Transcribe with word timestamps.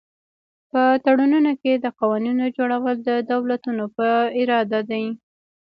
په 0.71 0.81
تړونونو 1.05 1.51
کې 1.61 1.73
د 1.75 1.85
قوانینو 1.99 2.45
جوړول 2.57 2.95
د 3.09 3.11
دولتونو 3.31 3.83
په 3.95 4.07
اراده 4.39 4.79
دي 4.91 5.05